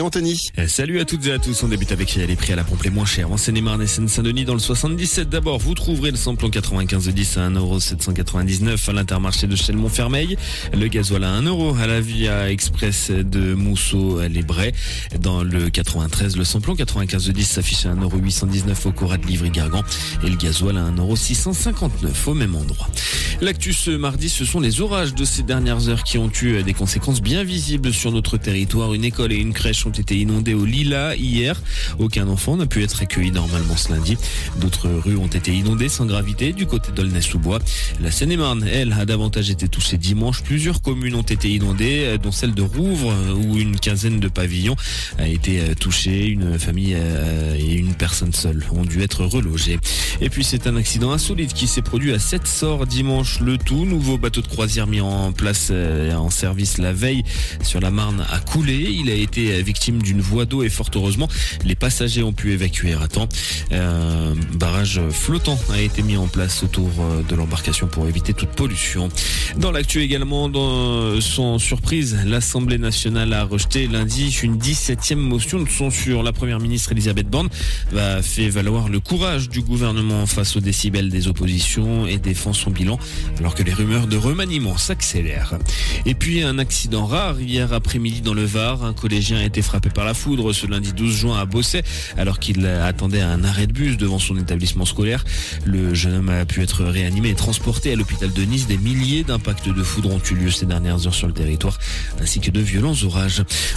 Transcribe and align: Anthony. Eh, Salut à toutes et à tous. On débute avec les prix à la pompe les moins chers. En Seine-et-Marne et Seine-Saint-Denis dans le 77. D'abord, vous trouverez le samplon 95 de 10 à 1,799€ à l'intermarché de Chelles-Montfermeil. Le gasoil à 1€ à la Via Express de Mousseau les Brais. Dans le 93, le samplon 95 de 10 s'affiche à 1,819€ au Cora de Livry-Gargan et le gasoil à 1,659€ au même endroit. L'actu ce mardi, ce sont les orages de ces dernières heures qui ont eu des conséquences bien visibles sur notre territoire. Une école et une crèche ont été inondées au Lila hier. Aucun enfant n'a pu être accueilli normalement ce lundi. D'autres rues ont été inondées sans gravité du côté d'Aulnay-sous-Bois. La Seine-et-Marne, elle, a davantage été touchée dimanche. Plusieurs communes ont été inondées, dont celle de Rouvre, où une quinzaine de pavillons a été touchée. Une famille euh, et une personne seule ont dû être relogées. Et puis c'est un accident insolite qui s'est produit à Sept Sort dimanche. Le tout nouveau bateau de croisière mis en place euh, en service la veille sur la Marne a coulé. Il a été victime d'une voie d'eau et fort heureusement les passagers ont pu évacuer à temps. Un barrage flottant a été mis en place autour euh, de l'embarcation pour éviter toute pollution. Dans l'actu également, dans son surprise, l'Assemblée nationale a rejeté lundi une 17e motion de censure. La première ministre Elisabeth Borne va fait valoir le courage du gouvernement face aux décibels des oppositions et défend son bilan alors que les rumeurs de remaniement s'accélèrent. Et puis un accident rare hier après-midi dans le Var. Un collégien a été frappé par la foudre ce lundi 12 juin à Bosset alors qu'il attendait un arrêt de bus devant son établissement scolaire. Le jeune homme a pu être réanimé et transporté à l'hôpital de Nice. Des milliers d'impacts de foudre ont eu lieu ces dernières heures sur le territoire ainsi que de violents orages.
Anthony. 0.00 0.50
Eh, 0.56 0.66
Salut 0.68 1.00
à 1.00 1.04
toutes 1.04 1.26
et 1.26 1.32
à 1.32 1.38
tous. 1.38 1.62
On 1.62 1.68
débute 1.68 1.92
avec 1.92 2.14
les 2.14 2.36
prix 2.36 2.52
à 2.52 2.56
la 2.56 2.64
pompe 2.64 2.82
les 2.82 2.90
moins 2.90 3.04
chers. 3.04 3.30
En 3.30 3.36
Seine-et-Marne 3.36 3.82
et 3.82 3.86
Seine-Saint-Denis 3.86 4.44
dans 4.44 4.54
le 4.54 4.60
77. 4.60 5.28
D'abord, 5.28 5.58
vous 5.58 5.74
trouverez 5.74 6.10
le 6.10 6.16
samplon 6.16 6.50
95 6.50 7.06
de 7.06 7.10
10 7.10 7.36
à 7.36 7.50
1,799€ 7.50 8.88
à 8.88 8.92
l'intermarché 8.92 9.46
de 9.46 9.56
Chelles-Montfermeil. 9.56 10.36
Le 10.72 10.88
gasoil 10.88 11.24
à 11.24 11.40
1€ 11.40 11.78
à 11.78 11.86
la 11.86 12.00
Via 12.00 12.50
Express 12.50 13.10
de 13.10 13.54
Mousseau 13.54 14.20
les 14.28 14.42
Brais. 14.42 14.72
Dans 15.20 15.42
le 15.42 15.70
93, 15.70 16.36
le 16.36 16.44
samplon 16.44 16.74
95 16.74 17.26
de 17.26 17.32
10 17.32 17.44
s'affiche 17.44 17.86
à 17.86 17.94
1,819€ 17.94 18.88
au 18.88 18.92
Cora 18.92 19.16
de 19.18 19.26
Livry-Gargan 19.26 19.82
et 20.24 20.30
le 20.30 20.36
gasoil 20.36 20.76
à 20.78 20.90
1,659€ 20.90 22.28
au 22.28 22.34
même 22.34 22.54
endroit. 22.54 22.88
L'actu 23.42 23.72
ce 23.72 23.90
mardi, 23.90 24.28
ce 24.28 24.44
sont 24.44 24.60
les 24.60 24.82
orages 24.82 25.14
de 25.14 25.24
ces 25.24 25.42
dernières 25.42 25.88
heures 25.88 26.04
qui 26.04 26.18
ont 26.18 26.30
eu 26.42 26.62
des 26.62 26.74
conséquences 26.74 27.22
bien 27.22 27.42
visibles 27.42 27.90
sur 27.90 28.12
notre 28.12 28.36
territoire. 28.36 28.92
Une 28.92 29.02
école 29.02 29.32
et 29.32 29.36
une 29.36 29.54
crèche 29.54 29.86
ont 29.86 29.90
été 29.90 30.14
inondées 30.18 30.52
au 30.52 30.66
Lila 30.66 31.16
hier. 31.16 31.58
Aucun 31.98 32.28
enfant 32.28 32.58
n'a 32.58 32.66
pu 32.66 32.82
être 32.82 33.00
accueilli 33.00 33.30
normalement 33.30 33.78
ce 33.78 33.92
lundi. 33.92 34.18
D'autres 34.60 34.90
rues 34.90 35.16
ont 35.16 35.26
été 35.26 35.54
inondées 35.54 35.88
sans 35.88 36.04
gravité 36.04 36.52
du 36.52 36.66
côté 36.66 36.92
d'Aulnay-sous-Bois. 36.92 37.60
La 38.02 38.10
Seine-et-Marne, 38.10 38.68
elle, 38.70 38.92
a 38.92 39.06
davantage 39.06 39.48
été 39.48 39.68
touchée 39.68 39.96
dimanche. 39.96 40.42
Plusieurs 40.42 40.82
communes 40.82 41.14
ont 41.14 41.22
été 41.22 41.48
inondées, 41.48 42.18
dont 42.22 42.32
celle 42.32 42.52
de 42.52 42.62
Rouvre, 42.62 43.14
où 43.36 43.56
une 43.56 43.80
quinzaine 43.80 44.20
de 44.20 44.28
pavillons 44.28 44.76
a 45.18 45.26
été 45.26 45.62
touchée. 45.76 46.26
Une 46.26 46.58
famille 46.58 46.94
euh, 46.94 47.56
et 47.58 47.72
une 47.72 47.94
personne 47.94 48.34
seule 48.34 48.62
ont 48.72 48.84
dû 48.84 49.00
être 49.00 49.24
relogées. 49.24 49.78
Et 50.20 50.28
puis 50.28 50.44
c'est 50.44 50.66
un 50.66 50.76
accident 50.76 51.10
insolite 51.10 51.54
qui 51.54 51.66
s'est 51.66 51.80
produit 51.80 52.12
à 52.12 52.18
Sept 52.18 52.46
Sort 52.46 52.86
dimanche. 52.86 53.29
Le 53.40 53.56
tout 53.56 53.84
nouveau 53.84 54.18
bateau 54.18 54.40
de 54.40 54.46
croisière 54.46 54.86
mis 54.86 55.00
en 55.00 55.32
place 55.32 55.68
euh, 55.70 56.14
en 56.14 56.30
service 56.30 56.78
la 56.78 56.92
veille 56.92 57.22
sur 57.62 57.80
la 57.80 57.90
Marne 57.90 58.24
a 58.30 58.38
coulé. 58.38 58.74
Il 58.90 59.10
a 59.10 59.14
été 59.14 59.62
victime 59.62 60.02
d'une 60.02 60.20
voie 60.20 60.44
d'eau 60.44 60.62
et 60.62 60.68
fort 60.68 60.90
heureusement 60.94 61.28
les 61.64 61.74
passagers 61.74 62.22
ont 62.22 62.32
pu 62.32 62.52
évacuer 62.52 62.94
à 62.94 63.08
temps. 63.08 63.28
Un 63.72 64.34
barrage 64.54 65.00
flottant 65.10 65.58
a 65.72 65.80
été 65.80 66.02
mis 66.02 66.16
en 66.16 66.26
place 66.26 66.62
autour 66.62 66.90
euh, 67.00 67.22
de 67.22 67.34
l'embarcation 67.34 67.86
pour 67.86 68.06
éviter 68.08 68.34
toute 68.34 68.50
pollution. 68.50 69.08
Dans 69.56 69.70
l'actu 69.70 70.00
également, 70.02 70.48
dans 70.48 71.20
son 71.20 71.58
surprise, 71.58 72.18
l'Assemblée 72.24 72.78
nationale 72.78 73.32
a 73.32 73.44
rejeté 73.44 73.86
lundi 73.86 74.36
une 74.42 74.56
17e 74.56 75.16
motion 75.16 75.62
de 75.62 75.68
censure. 75.68 76.22
La 76.22 76.32
première 76.32 76.60
ministre 76.60 76.92
Elisabeth 76.92 77.28
Borne 77.28 77.48
va 77.92 78.22
fait 78.22 78.48
valoir 78.48 78.88
le 78.88 79.00
courage 79.00 79.48
du 79.48 79.60
gouvernement 79.60 80.26
face 80.26 80.56
aux 80.56 80.60
décibels 80.60 81.10
des 81.10 81.28
oppositions 81.28 82.06
et 82.06 82.18
défend 82.18 82.52
son 82.52 82.70
bilan 82.70 82.98
alors 83.38 83.54
que 83.54 83.62
les 83.62 83.72
rumeurs 83.72 84.06
de 84.06 84.16
remaniement 84.16 84.76
s'accélèrent. 84.76 85.54
Et 86.06 86.14
puis 86.14 86.42
un 86.42 86.58
accident 86.58 87.06
rare 87.06 87.40
hier 87.40 87.72
après-midi 87.72 88.20
dans 88.20 88.34
le 88.34 88.44
Var. 88.44 88.84
Un 88.84 88.92
collégien 88.92 89.38
a 89.38 89.44
été 89.44 89.62
frappé 89.62 89.90
par 89.90 90.04
la 90.04 90.14
foudre 90.14 90.52
ce 90.52 90.66
lundi 90.66 90.92
12 90.92 91.14
juin 91.14 91.38
à 91.38 91.44
Bosset 91.44 91.82
alors 92.16 92.38
qu'il 92.38 92.66
attendait 92.66 93.20
un 93.20 93.44
arrêt 93.44 93.66
de 93.66 93.72
bus 93.72 93.96
devant 93.96 94.18
son 94.18 94.36
établissement 94.36 94.84
scolaire. 94.84 95.24
Le 95.64 95.94
jeune 95.94 96.14
homme 96.14 96.28
a 96.28 96.44
pu 96.44 96.62
être 96.62 96.84
réanimé 96.84 97.30
et 97.30 97.34
transporté 97.34 97.92
à 97.92 97.96
l'hôpital 97.96 98.32
de 98.32 98.42
Nice. 98.42 98.66
Des 98.66 98.78
milliers 98.78 99.24
d'impacts 99.24 99.68
de 99.68 99.82
foudre 99.82 100.10
ont 100.10 100.22
eu 100.30 100.34
lieu 100.34 100.50
ces 100.50 100.66
dernières 100.66 101.06
heures 101.06 101.14
sur 101.14 101.26
le 101.26 101.32
territoire 101.32 101.78
ainsi 102.20 102.40
que 102.40 102.50
de 102.50 102.60
violents 102.60 102.94
orages. 103.04 103.42